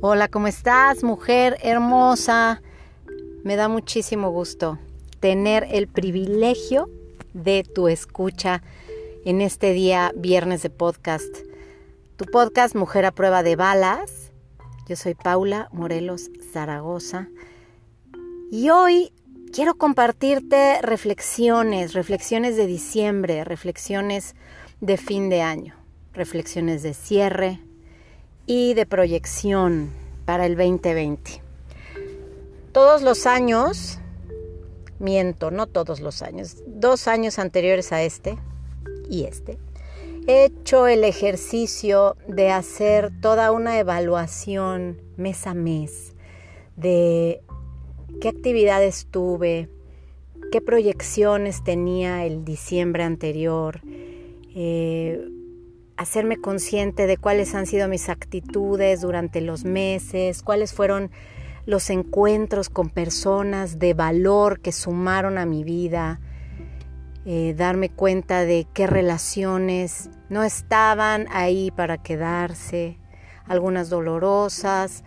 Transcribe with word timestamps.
Hola, 0.00 0.28
¿cómo 0.28 0.46
estás, 0.46 1.02
mujer 1.02 1.56
hermosa? 1.60 2.62
Me 3.42 3.56
da 3.56 3.66
muchísimo 3.66 4.30
gusto 4.30 4.78
tener 5.18 5.66
el 5.72 5.88
privilegio 5.88 6.88
de 7.34 7.64
tu 7.64 7.88
escucha 7.88 8.62
en 9.24 9.40
este 9.40 9.72
día 9.72 10.12
viernes 10.14 10.62
de 10.62 10.70
podcast. 10.70 11.38
Tu 12.14 12.26
podcast 12.26 12.76
Mujer 12.76 13.06
a 13.06 13.10
prueba 13.10 13.42
de 13.42 13.56
balas. 13.56 14.30
Yo 14.88 14.94
soy 14.94 15.16
Paula 15.16 15.68
Morelos 15.72 16.30
Zaragoza 16.52 17.28
y 18.52 18.70
hoy 18.70 19.12
quiero 19.52 19.74
compartirte 19.74 20.80
reflexiones, 20.80 21.94
reflexiones 21.94 22.56
de 22.56 22.68
diciembre, 22.68 23.42
reflexiones 23.42 24.36
de 24.80 24.96
fin 24.96 25.28
de 25.28 25.42
año, 25.42 25.74
reflexiones 26.12 26.84
de 26.84 26.94
cierre, 26.94 27.58
y 28.48 28.72
de 28.72 28.86
proyección 28.86 29.90
para 30.24 30.46
el 30.46 30.56
2020. 30.56 31.42
Todos 32.72 33.02
los 33.02 33.26
años, 33.26 34.00
miento, 34.98 35.50
no 35.50 35.66
todos 35.66 36.00
los 36.00 36.22
años, 36.22 36.56
dos 36.66 37.08
años 37.08 37.38
anteriores 37.38 37.92
a 37.92 38.02
este 38.02 38.38
y 39.10 39.24
este, 39.24 39.58
he 40.26 40.46
hecho 40.46 40.86
el 40.86 41.04
ejercicio 41.04 42.16
de 42.26 42.50
hacer 42.50 43.12
toda 43.20 43.52
una 43.52 43.78
evaluación 43.78 44.98
mes 45.18 45.46
a 45.46 45.52
mes 45.52 46.14
de 46.76 47.42
qué 48.22 48.28
actividades 48.28 49.08
tuve, 49.10 49.68
qué 50.50 50.62
proyecciones 50.62 51.62
tenía 51.64 52.24
el 52.24 52.46
diciembre 52.46 53.02
anterior, 53.02 53.82
eh, 54.54 55.28
hacerme 55.98 56.40
consciente 56.40 57.06
de 57.06 57.16
cuáles 57.16 57.54
han 57.54 57.66
sido 57.66 57.88
mis 57.88 58.08
actitudes 58.08 59.00
durante 59.00 59.40
los 59.40 59.64
meses, 59.64 60.42
cuáles 60.42 60.72
fueron 60.72 61.10
los 61.66 61.90
encuentros 61.90 62.70
con 62.70 62.88
personas 62.88 63.78
de 63.78 63.94
valor 63.94 64.60
que 64.60 64.70
sumaron 64.70 65.38
a 65.38 65.44
mi 65.44 65.64
vida, 65.64 66.20
eh, 67.26 67.52
darme 67.58 67.90
cuenta 67.90 68.44
de 68.44 68.66
qué 68.72 68.86
relaciones 68.86 70.08
no 70.30 70.44
estaban 70.44 71.26
ahí 71.32 71.72
para 71.72 71.98
quedarse, 71.98 72.96
algunas 73.46 73.90
dolorosas, 73.90 75.02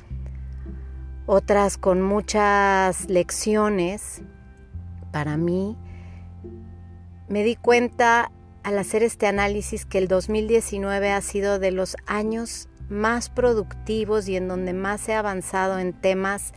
otras 1.25 1.77
con 1.77 2.01
muchas 2.01 3.09
lecciones 3.09 4.21
para 5.11 5.37
mí. 5.37 5.77
Me 7.29 7.43
di 7.43 7.55
cuenta 7.55 8.29
al 8.63 8.77
hacer 8.77 9.03
este 9.03 9.27
análisis 9.27 9.85
que 9.85 9.97
el 9.97 10.07
2019 10.07 11.11
ha 11.11 11.21
sido 11.21 11.59
de 11.59 11.71
los 11.71 11.95
años 12.05 12.69
más 12.89 13.29
productivos 13.29 14.27
y 14.27 14.35
en 14.35 14.47
donde 14.47 14.73
más 14.73 15.07
he 15.09 15.13
avanzado 15.13 15.79
en 15.79 15.93
temas 15.93 16.53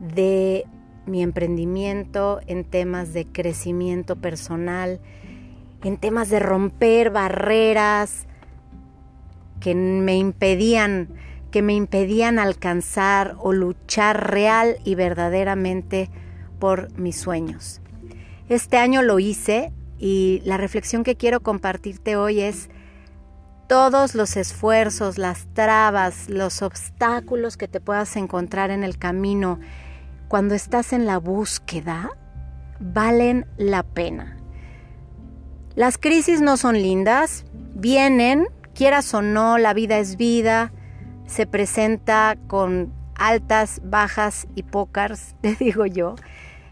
de 0.00 0.64
mi 1.06 1.22
emprendimiento, 1.22 2.40
en 2.46 2.64
temas 2.64 3.12
de 3.12 3.26
crecimiento 3.26 4.16
personal, 4.16 5.00
en 5.84 5.96
temas 5.98 6.30
de 6.30 6.38
romper 6.38 7.10
barreras 7.10 8.26
que 9.60 9.74
me 9.74 10.16
impedían 10.16 11.08
que 11.50 11.60
me 11.60 11.74
impedían 11.74 12.38
alcanzar 12.38 13.36
o 13.38 13.52
luchar 13.52 14.30
real 14.30 14.78
y 14.84 14.94
verdaderamente 14.94 16.08
por 16.58 16.98
mis 16.98 17.16
sueños. 17.16 17.82
Este 18.48 18.78
año 18.78 19.02
lo 19.02 19.18
hice 19.18 19.70
y 20.02 20.42
la 20.44 20.56
reflexión 20.56 21.04
que 21.04 21.14
quiero 21.14 21.44
compartirte 21.44 22.16
hoy 22.16 22.40
es 22.40 22.70
todos 23.68 24.16
los 24.16 24.36
esfuerzos, 24.36 25.16
las 25.16 25.46
trabas, 25.54 26.28
los 26.28 26.60
obstáculos 26.60 27.56
que 27.56 27.68
te 27.68 27.78
puedas 27.80 28.16
encontrar 28.16 28.72
en 28.72 28.82
el 28.82 28.98
camino 28.98 29.60
cuando 30.26 30.56
estás 30.56 30.92
en 30.92 31.06
la 31.06 31.18
búsqueda, 31.18 32.10
valen 32.80 33.46
la 33.56 33.84
pena. 33.84 34.38
Las 35.76 35.98
crisis 35.98 36.40
no 36.40 36.56
son 36.56 36.82
lindas, 36.82 37.44
vienen, 37.72 38.48
quieras 38.74 39.14
o 39.14 39.22
no, 39.22 39.56
la 39.56 39.72
vida 39.72 39.98
es 39.98 40.16
vida, 40.16 40.72
se 41.26 41.46
presenta 41.46 42.36
con 42.48 42.92
altas, 43.14 43.80
bajas 43.84 44.48
y 44.56 44.64
pocas, 44.64 45.36
te 45.42 45.54
digo 45.54 45.86
yo. 45.86 46.16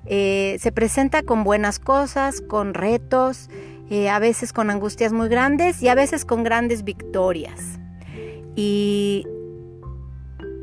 Eh, 0.06 0.56
se 0.60 0.72
presenta 0.72 1.22
con 1.22 1.44
buenas 1.44 1.78
cosas, 1.78 2.40
con 2.40 2.74
retos, 2.74 3.50
eh, 3.90 4.08
a 4.08 4.18
veces 4.18 4.52
con 4.52 4.70
angustias 4.70 5.12
muy 5.12 5.28
grandes 5.28 5.82
y 5.82 5.88
a 5.88 5.94
veces 5.94 6.24
con 6.24 6.42
grandes 6.42 6.84
victorias. 6.84 7.78
Y 8.56 9.26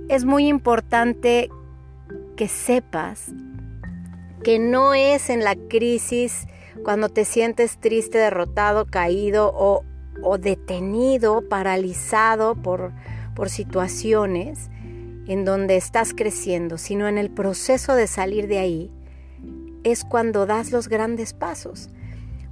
es 0.09 0.25
muy 0.25 0.47
importante 0.47 1.49
que 2.35 2.47
sepas 2.47 3.31
que 4.43 4.59
no 4.59 4.93
es 4.93 5.29
en 5.29 5.43
la 5.43 5.55
crisis 5.55 6.47
cuando 6.83 7.09
te 7.09 7.25
sientes 7.25 7.79
triste, 7.79 8.17
derrotado, 8.17 8.85
caído 8.85 9.51
o, 9.53 9.83
o 10.21 10.37
detenido, 10.37 11.47
paralizado 11.49 12.55
por, 12.55 12.93
por 13.35 13.49
situaciones 13.49 14.69
en 15.27 15.43
donde 15.43 15.75
estás 15.75 16.13
creciendo, 16.13 16.77
sino 16.77 17.07
en 17.07 17.17
el 17.17 17.29
proceso 17.29 17.95
de 17.95 18.07
salir 18.07 18.47
de 18.47 18.59
ahí 18.59 18.91
es 19.83 20.03
cuando 20.03 20.45
das 20.45 20.71
los 20.71 20.87
grandes 20.87 21.33
pasos. 21.33 21.89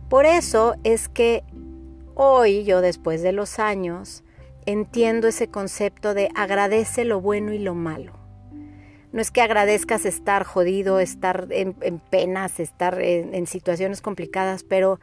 Por 0.09 0.25
eso 0.25 0.75
es 0.83 1.09
que 1.09 1.43
hoy 2.13 2.63
yo 2.63 2.81
después 2.81 3.21
de 3.21 3.31
los 3.31 3.59
años 3.59 4.23
entiendo 4.65 5.27
ese 5.27 5.47
concepto 5.47 6.13
de 6.13 6.29
agradece 6.35 7.05
lo 7.05 7.21
bueno 7.21 7.53
y 7.53 7.59
lo 7.59 7.75
malo. 7.75 8.13
No 9.11 9.21
es 9.21 9.31
que 9.31 9.41
agradezcas 9.41 10.05
estar 10.05 10.43
jodido, 10.43 10.99
estar 10.99 11.47
en, 11.49 11.73
penas, 12.09 12.59
estar 12.59 13.01
en 13.01 13.47
situaciones 13.47 14.01
complicadas, 14.01 14.63
pero 14.63 14.99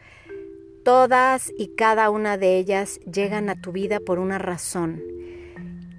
todas 0.85 1.53
y 1.57 1.69
cada 1.69 2.11
una 2.11 2.37
de 2.37 2.59
ellas 2.59 3.01
llegan 3.11 3.49
a 3.49 3.61
tu 3.61 3.73
vida 3.73 4.01
por 4.01 4.19
una 4.19 4.39
razón. 4.39 5.03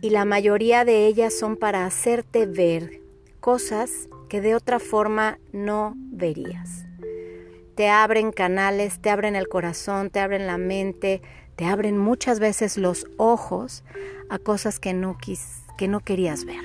Y 0.02 0.10
la 0.10 0.26
mayoría 0.26 0.86
de 0.86 1.08
ellas 1.08 1.34
son 1.34 1.56
para 1.56 1.86
hacerte 1.86 2.46
ver 2.46 3.02
cosas 3.40 4.10
que 4.34 4.42
de 4.42 4.56
otra 4.56 4.80
forma 4.80 5.38
no 5.52 5.94
verías. 5.96 6.88
Te 7.76 7.90
abren 7.90 8.32
canales, 8.32 9.00
te 9.00 9.12
abren 9.12 9.36
el 9.36 9.48
corazón, 9.48 10.10
te 10.10 10.20
abren 10.20 10.48
la 10.48 10.58
mente, 10.58 11.22
te 11.56 11.66
abren 11.66 12.00
muchas 12.00 12.40
veces 12.40 12.80
los 12.80 13.06
ojos 13.18 13.84
a 14.32 14.40
cosas 14.40 14.80
que 14.80 14.96
no, 14.96 15.20
que 15.78 15.88
no 15.88 16.00
querías 16.00 16.46
ver. 16.46 16.64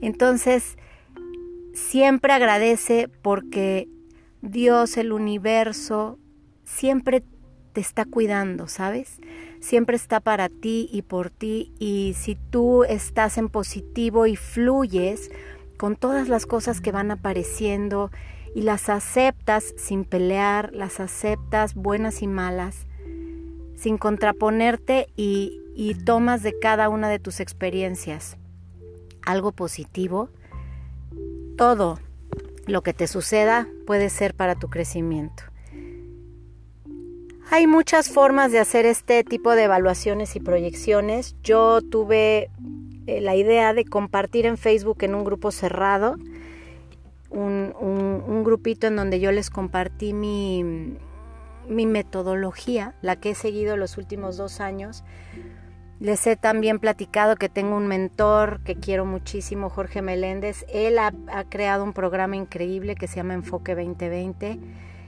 Entonces, 0.00 0.76
siempre 1.74 2.32
agradece 2.32 3.08
porque 3.20 3.88
Dios, 4.40 4.96
el 4.96 5.10
universo, 5.10 6.20
siempre 6.62 7.24
te 7.72 7.80
está 7.80 8.04
cuidando, 8.04 8.68
¿sabes? 8.68 9.18
Siempre 9.58 9.96
está 9.96 10.20
para 10.20 10.48
ti 10.48 10.88
y 10.92 11.02
por 11.02 11.30
ti 11.30 11.72
y 11.80 12.14
si 12.16 12.36
tú 12.36 12.84
estás 12.84 13.38
en 13.38 13.48
positivo 13.48 14.28
y 14.28 14.36
fluyes, 14.36 15.32
con 15.76 15.96
todas 15.96 16.28
las 16.28 16.46
cosas 16.46 16.80
que 16.80 16.92
van 16.92 17.10
apareciendo 17.10 18.10
y 18.54 18.62
las 18.62 18.88
aceptas 18.88 19.74
sin 19.76 20.04
pelear, 20.04 20.72
las 20.72 21.00
aceptas 21.00 21.74
buenas 21.74 22.22
y 22.22 22.26
malas, 22.26 22.86
sin 23.74 23.98
contraponerte 23.98 25.08
y, 25.16 25.60
y 25.74 25.94
tomas 25.94 26.42
de 26.42 26.58
cada 26.58 26.88
una 26.88 27.08
de 27.08 27.18
tus 27.18 27.40
experiencias 27.40 28.38
algo 29.26 29.52
positivo, 29.52 30.30
todo 31.58 31.98
lo 32.66 32.82
que 32.82 32.94
te 32.94 33.06
suceda 33.06 33.68
puede 33.86 34.08
ser 34.08 34.34
para 34.34 34.54
tu 34.54 34.70
crecimiento. 34.70 35.42
Hay 37.50 37.66
muchas 37.66 38.08
formas 38.08 38.50
de 38.50 38.58
hacer 38.58 38.86
este 38.86 39.22
tipo 39.22 39.54
de 39.54 39.64
evaluaciones 39.64 40.34
y 40.34 40.40
proyecciones. 40.40 41.36
Yo 41.42 41.80
tuve 41.80 42.50
eh, 43.06 43.20
la 43.20 43.36
idea 43.36 43.72
de 43.72 43.84
compartir 43.84 44.46
en 44.46 44.56
Facebook 44.56 44.98
en 45.02 45.14
un 45.14 45.24
grupo 45.24 45.52
cerrado, 45.52 46.16
un, 47.30 48.42
grupito 48.44 48.86
en 48.86 48.96
donde 48.96 49.20
yo 49.20 49.30
les 49.32 49.50
compartí 49.50 50.12
mi, 50.12 50.64
metodología, 51.68 52.94
la 53.02 53.16
que 53.16 53.30
he 53.30 53.34
seguido 53.34 53.76
los 53.76 53.96
últimos 53.96 54.36
dos 54.36 54.60
años. 54.60 55.04
Les 55.98 56.26
he 56.26 56.36
también 56.36 56.78
platicado 56.78 57.36
que 57.36 57.48
tengo 57.48 57.76
un 57.76 57.86
mentor 57.86 58.60
que 58.64 58.74
quiero 58.74 59.06
muchísimo, 59.06 59.70
Jorge 59.70 60.02
Meléndez. 60.02 60.66
Él 60.68 60.98
ha, 60.98 61.12
creado 61.48 61.84
un 61.84 61.92
programa 61.92 62.36
increíble 62.36 62.96
que 62.96 63.06
se 63.06 63.16
llama 63.16 63.34
Enfoque 63.34 63.74
2020. 63.74 64.58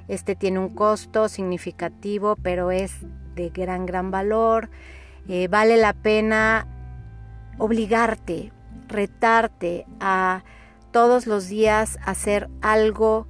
Este 0.08 0.34
tiene 0.34 0.60
un 0.60 0.70
costo 0.70 1.28
significativo, 1.28 2.36
pero 2.42 2.70
es 2.70 2.92
de 3.34 3.50
gran, 3.50 3.86
gran 3.86 4.10
valor. 4.10 4.70
Eh, 5.28 5.46
vale 5.48 5.76
la 5.76 5.92
pena 5.92 6.66
obligarte, 7.58 8.52
retarte 8.88 9.86
a 10.00 10.44
todos 10.90 11.26
los 11.26 11.48
días 11.48 11.98
hacer 12.04 12.48
algo 12.62 13.26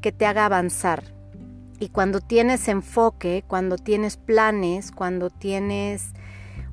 que 0.00 0.12
te 0.12 0.26
haga 0.26 0.46
avanzar. 0.46 1.04
Y 1.80 1.90
cuando 1.90 2.20
tienes 2.20 2.66
enfoque, 2.68 3.44
cuando 3.46 3.76
tienes 3.76 4.16
planes, 4.16 4.90
cuando 4.90 5.30
tienes 5.30 6.12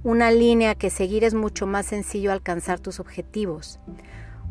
una 0.04 0.32
línea 0.32 0.76
que 0.76 0.90
seguir 0.90 1.24
es 1.24 1.34
mucho 1.34 1.68
más 1.68 1.88
sencillo 1.88 2.32
alcanzar 2.32 2.80
tus 2.80 3.00
objetivos, 3.00 3.80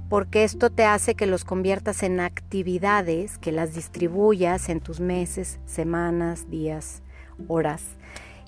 porque 0.09 0.45
esto 0.45 0.71
te 0.71 0.85
hace 0.85 1.15
que 1.15 1.27
los 1.27 1.45
conviertas 1.45 2.03
en 2.03 2.21
actividades, 2.21 3.39
que 3.39 3.53
las 3.53 3.75
distribuyas 3.75 4.69
en 4.69 4.81
tus 4.81 5.01
meses, 5.01 5.59
semanas, 5.65 6.51
días, 6.51 7.03
horas, 7.49 7.83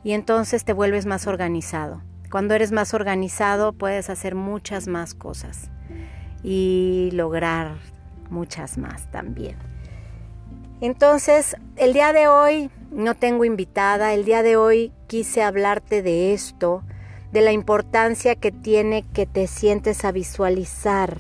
y 0.05 0.13
entonces 0.13 0.65
te 0.65 0.73
vuelves 0.73 1.07
más 1.07 1.27
organizado. 1.27 2.03
Cuando 2.31 2.55
eres 2.55 2.73
más 2.73 2.95
organizado 2.95 3.73
puedes 3.73 4.11
hacer 4.11 4.35
muchas 4.35 4.89
más 4.89 5.15
cosas 5.15 5.71
y 6.43 7.11
lograr 7.13 7.77
muchas 8.31 8.79
más 8.79 9.11
también. 9.11 9.57
Entonces, 10.81 11.57
el 11.77 11.93
día 11.93 12.13
de 12.13 12.29
hoy 12.29 12.71
no 12.91 13.15
tengo 13.15 13.45
invitada, 13.45 14.13
el 14.13 14.25
día 14.25 14.43
de 14.43 14.57
hoy 14.57 14.93
quise 15.07 15.43
hablarte 15.43 16.03
de 16.03 16.35
esto, 16.35 16.83
de 17.33 17.41
la 17.41 17.53
importancia 17.53 18.35
que 18.35 18.53
tiene 18.53 19.05
que 19.15 19.27
te 19.27 19.47
sientes 19.47 20.05
a 20.05 20.13
visualizar. 20.13 21.19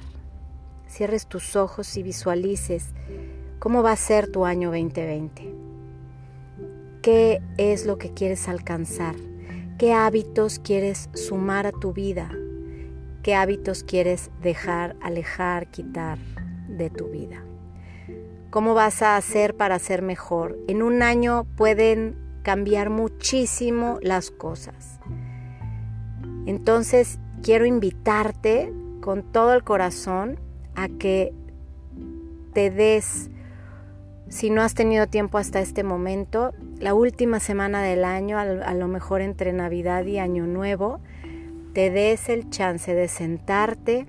Cierres 0.88 1.26
tus 1.26 1.56
ojos 1.56 1.96
y 1.96 2.02
visualices 2.02 2.92
cómo 3.58 3.82
va 3.82 3.92
a 3.92 3.96
ser 3.96 4.30
tu 4.30 4.44
año 4.44 4.70
2020. 4.70 5.54
¿Qué 7.02 7.40
es 7.56 7.86
lo 7.86 7.98
que 7.98 8.12
quieres 8.12 8.48
alcanzar? 8.48 9.14
¿Qué 9.78 9.92
hábitos 9.92 10.58
quieres 10.58 11.10
sumar 11.12 11.66
a 11.66 11.72
tu 11.72 11.92
vida? 11.92 12.30
¿Qué 13.22 13.34
hábitos 13.34 13.84
quieres 13.84 14.30
dejar, 14.40 14.96
alejar, 15.02 15.70
quitar 15.70 16.16
de 16.66 16.88
tu 16.88 17.10
vida? 17.10 17.44
¿Cómo 18.48 18.72
vas 18.72 19.02
a 19.02 19.18
hacer 19.18 19.54
para 19.54 19.78
ser 19.78 20.00
mejor? 20.00 20.58
En 20.66 20.80
un 20.80 21.02
año 21.02 21.44
pueden 21.56 22.16
cambiar 22.42 22.88
muchísimo 22.88 23.98
las 24.00 24.30
cosas. 24.30 24.98
Entonces 26.46 27.18
quiero 27.42 27.66
invitarte 27.66 28.72
con 29.02 29.30
todo 29.30 29.52
el 29.52 29.62
corazón 29.62 30.40
a 30.74 30.88
que 30.88 31.34
te 32.54 32.70
des, 32.70 33.30
si 34.30 34.48
no 34.48 34.62
has 34.62 34.72
tenido 34.72 35.06
tiempo 35.06 35.36
hasta 35.36 35.60
este 35.60 35.84
momento, 35.84 36.54
la 36.78 36.94
última 36.94 37.40
semana 37.40 37.82
del 37.82 38.04
año, 38.04 38.38
a 38.38 38.74
lo 38.74 38.88
mejor 38.88 39.22
entre 39.22 39.52
Navidad 39.52 40.04
y 40.04 40.18
Año 40.18 40.46
Nuevo, 40.46 41.00
te 41.72 41.90
des 41.90 42.28
el 42.28 42.50
chance 42.50 42.94
de 42.94 43.08
sentarte, 43.08 44.06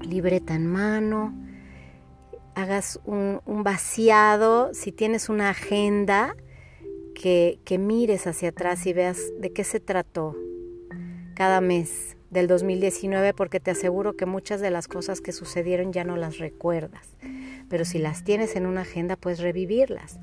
libreta 0.00 0.54
en 0.54 0.66
mano, 0.66 1.34
hagas 2.54 3.00
un, 3.04 3.40
vaciado, 3.46 4.74
si 4.74 4.90
tienes 4.90 5.28
una 5.28 5.50
agenda, 5.50 6.36
que, 7.14 7.60
que 7.64 7.78
mires 7.78 8.26
hacia 8.26 8.48
atrás 8.48 8.84
y 8.86 8.92
veas 8.92 9.18
de 9.38 9.52
qué 9.52 9.64
se 9.64 9.78
trató 9.78 10.34
cada 11.34 11.60
mes 11.60 12.16
del 12.30 12.48
2019, 12.48 13.32
porque 13.32 13.60
te 13.60 13.70
aseguro 13.70 14.14
que 14.16 14.26
muchas 14.26 14.60
de 14.60 14.70
las 14.70 14.88
cosas 14.88 15.20
que 15.20 15.32
sucedieron 15.32 15.92
ya 15.92 16.02
no 16.02 16.16
las 16.16 16.38
recuerdas, 16.38 17.16
pero 17.68 17.84
si 17.84 17.98
las 17.98 18.24
tienes 18.24 18.56
en 18.56 18.66
una 18.66 18.80
agenda, 18.80 19.16
puedes 19.16 19.38
revivirlas 19.38 20.18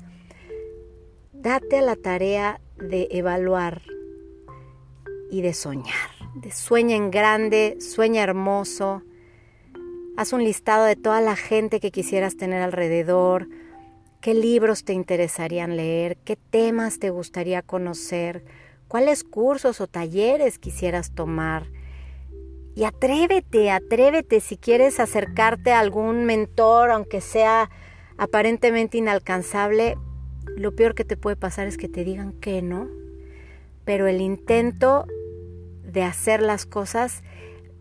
date 1.42 1.78
a 1.78 1.82
la 1.82 1.96
tarea 1.96 2.60
de 2.76 3.08
evaluar 3.12 3.80
y 5.30 5.40
de 5.40 5.54
soñar. 5.54 6.10
De 6.34 6.52
sueña 6.52 6.96
en 6.96 7.10
grande, 7.10 7.78
sueña 7.80 8.22
hermoso. 8.22 9.02
Haz 10.18 10.34
un 10.34 10.44
listado 10.44 10.84
de 10.84 10.96
toda 10.96 11.22
la 11.22 11.36
gente 11.36 11.80
que 11.80 11.90
quisieras 11.90 12.36
tener 12.36 12.60
alrededor, 12.60 13.48
qué 14.20 14.34
libros 14.34 14.84
te 14.84 14.92
interesarían 14.92 15.76
leer, 15.76 16.18
qué 16.18 16.36
temas 16.36 16.98
te 16.98 17.08
gustaría 17.08 17.62
conocer, 17.62 18.44
cuáles 18.86 19.24
cursos 19.24 19.80
o 19.80 19.86
talleres 19.86 20.58
quisieras 20.58 21.14
tomar. 21.14 21.68
Y 22.74 22.84
atrévete, 22.84 23.70
atrévete 23.70 24.40
si 24.40 24.58
quieres 24.58 25.00
acercarte 25.00 25.72
a 25.72 25.80
algún 25.80 26.26
mentor, 26.26 26.90
aunque 26.90 27.22
sea 27.22 27.70
aparentemente 28.18 28.98
inalcanzable, 28.98 29.96
lo 30.56 30.74
peor 30.74 30.94
que 30.94 31.04
te 31.04 31.16
puede 31.16 31.36
pasar 31.36 31.66
es 31.66 31.76
que 31.76 31.88
te 31.88 32.04
digan 32.04 32.32
que 32.32 32.62
no, 32.62 32.88
pero 33.84 34.06
el 34.06 34.20
intento 34.20 35.06
de 35.84 36.02
hacer 36.02 36.42
las 36.42 36.66
cosas 36.66 37.22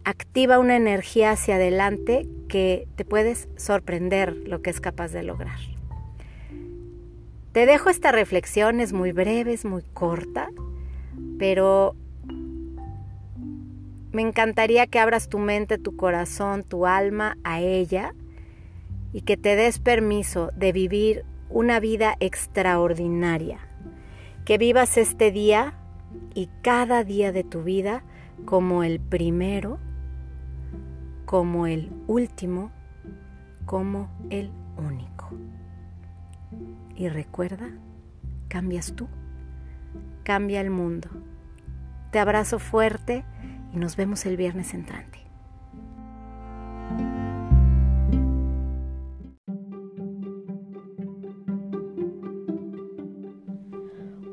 activa 0.04 0.60
una 0.60 0.76
energía 0.76 1.32
hacia 1.32 1.56
adelante 1.56 2.28
que 2.48 2.88
te 2.96 3.06
puedes 3.06 3.48
sorprender 3.58 4.36
lo 4.36 4.62
que 4.62 4.70
es 4.70 4.82
capaz 4.82 5.12
de 5.12 5.24
lograr. 5.24 5.60
Te 7.52 7.66
dejo 7.66 7.90
esta 7.90 8.12
reflexión, 8.12 8.80
es 8.80 8.94
muy 8.94 9.12
breve, 9.12 9.54
es 9.54 9.66
muy 9.66 9.84
corta, 9.94 10.50
pero 11.38 11.96
me 14.12 14.22
encantaría 14.22 14.88
que 14.88 15.00
abras 15.00 15.30
tu 15.30 15.40
mente, 15.40 15.78
tu 15.78 15.96
corazón, 15.96 16.64
tu 16.64 16.86
alma 16.86 17.38
a 17.44 17.62
ella 17.62 18.14
y 19.14 19.22
que 19.22 19.38
te 19.38 19.56
des 19.56 19.80
permiso 19.80 20.52
de 20.56 20.72
vivir 20.72 21.26
una 21.50 21.80
vida 21.80 22.16
extraordinaria. 22.20 23.60
Que 24.46 24.58
vivas 24.58 24.98
este 24.98 25.32
día 25.32 25.74
y 26.34 26.50
cada 26.62 27.04
día 27.04 27.32
de 27.32 27.44
tu 27.44 27.64
vida 27.64 28.04
como 28.46 28.84
el 28.84 29.00
primero, 29.00 29.80
como 31.26 31.68
el 31.68 31.92
último, 32.08 32.72
como 33.66 34.10
el 34.30 34.52
único. 34.78 35.30
Y 36.96 37.08
recuerda, 37.10 37.70
cambias 38.48 38.94
tú, 38.94 39.08
cambia 40.24 40.62
el 40.62 40.70
mundo. 40.70 41.10
Te 42.12 42.20
abrazo 42.20 42.60
fuerte 42.60 43.24
y 43.72 43.78
nos 43.78 43.96
vemos 43.96 44.26
el 44.26 44.38
viernes 44.38 44.74
entrante. 44.74 45.29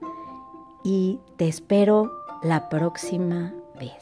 y 0.83 1.19
te 1.37 1.47
espero 1.47 2.11
la 2.41 2.69
próxima 2.69 3.53
vez. 3.79 3.93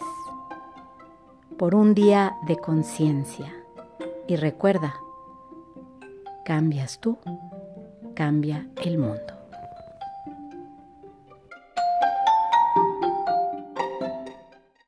Por 1.57 1.75
un 1.75 1.93
día 1.93 2.35
de 2.47 2.57
conciencia. 2.57 3.53
Y 4.27 4.37
recuerda, 4.37 4.95
cambias 6.45 6.99
tú, 6.99 7.17
cambia 8.15 8.67
el 8.83 8.97
mundo. 8.97 9.42